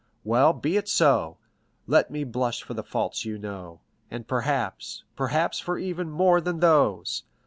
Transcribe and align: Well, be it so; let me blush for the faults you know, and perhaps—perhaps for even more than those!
Well, 0.23 0.51
be 0.51 0.77
it 0.77 0.89
so; 0.89 1.37
let 1.85 2.09
me 2.09 2.23
blush 2.23 2.63
for 2.63 2.73
the 2.73 2.81
faults 2.81 3.23
you 3.23 3.37
know, 3.37 3.81
and 4.09 4.27
perhaps—perhaps 4.27 5.59
for 5.59 5.77
even 5.77 6.09
more 6.09 6.41
than 6.41 6.59
those! 6.59 7.23